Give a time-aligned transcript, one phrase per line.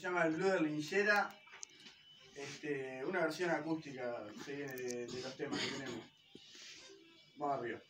[0.00, 1.30] se llama El Blue de Linchera.
[2.34, 6.04] Este, una versión acústica se viene de los temas que tenemos.
[7.36, 7.80] Vamos arriba.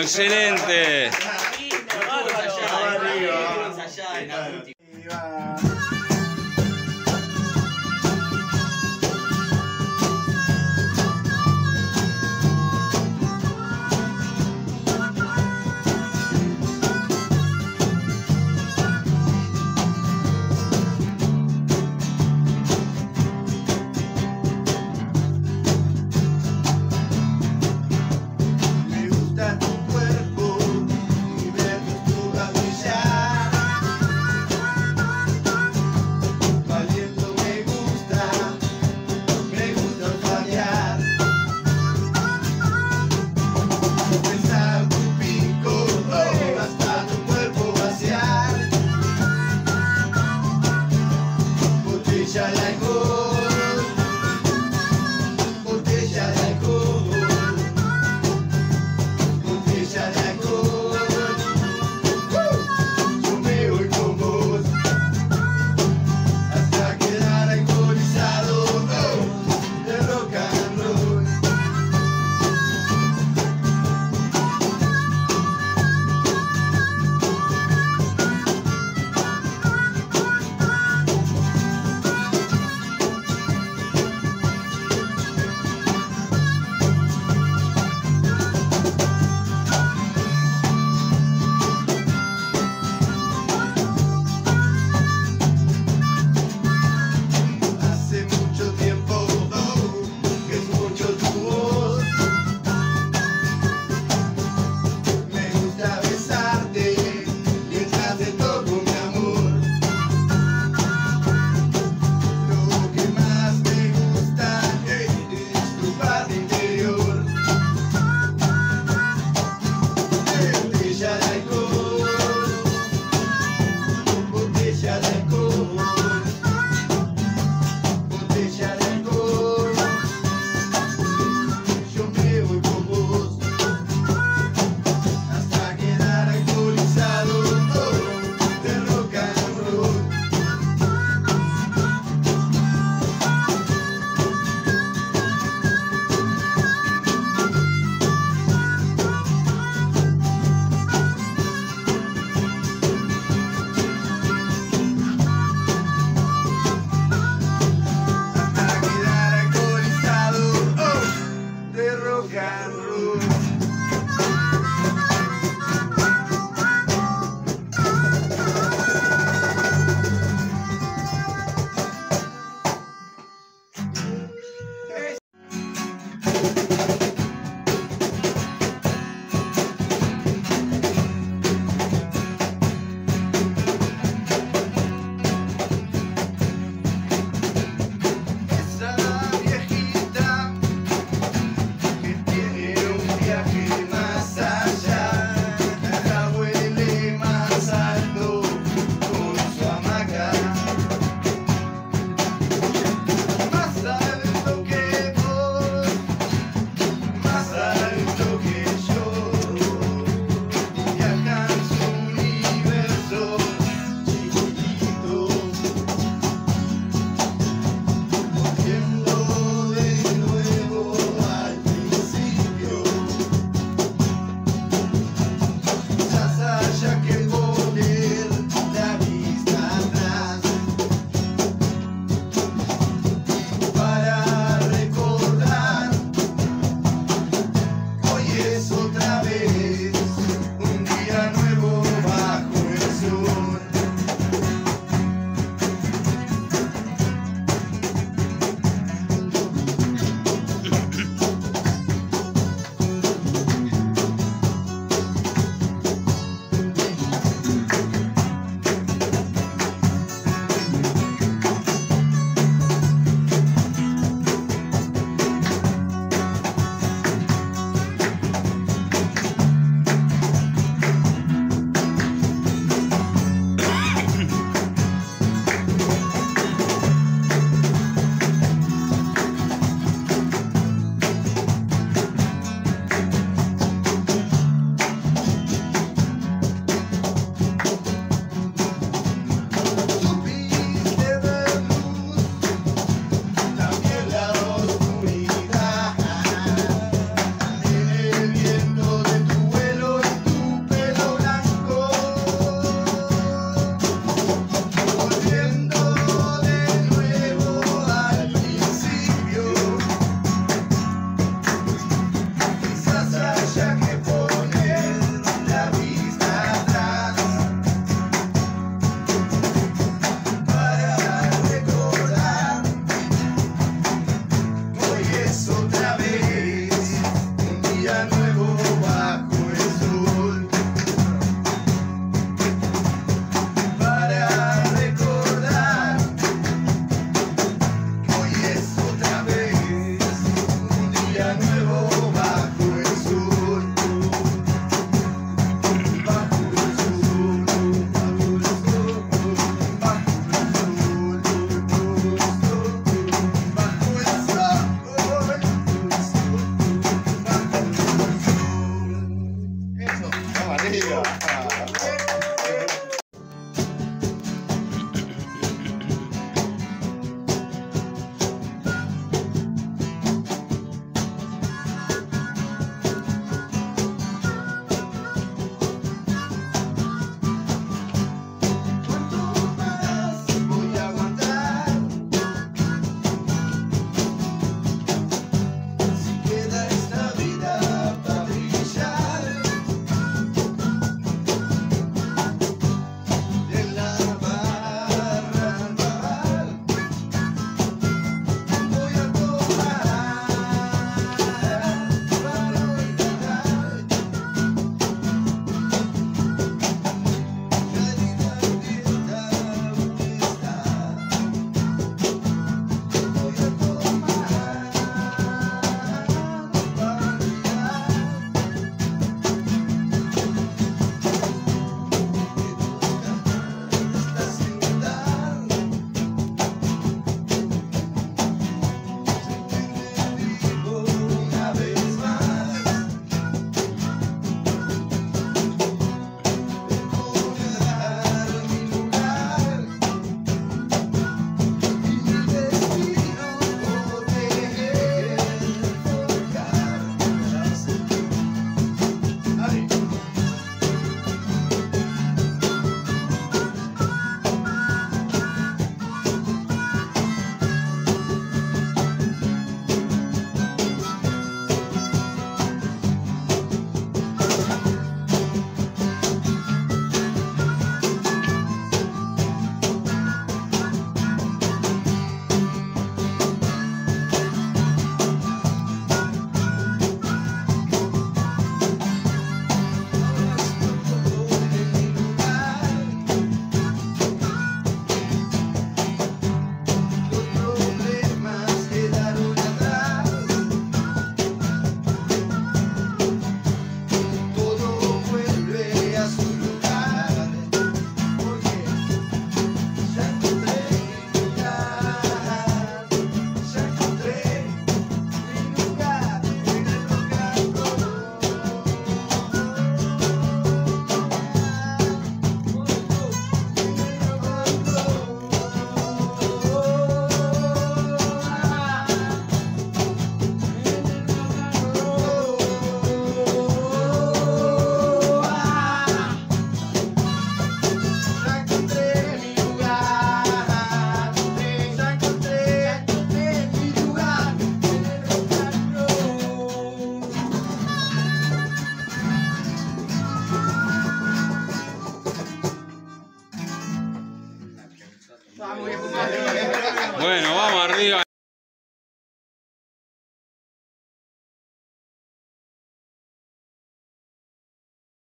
[0.00, 1.10] Excelente.